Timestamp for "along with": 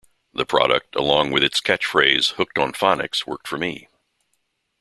0.95-1.43